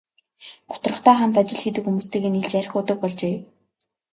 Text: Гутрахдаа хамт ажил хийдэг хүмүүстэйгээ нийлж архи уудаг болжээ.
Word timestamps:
Гутрахдаа 0.71 1.15
хамт 1.19 1.35
ажил 1.41 1.59
хийдэг 1.63 1.83
хүмүүстэйгээ 1.85 2.31
нийлж 2.33 2.53
архи 2.59 2.75
уудаг 2.77 2.97
болжээ. 3.01 3.35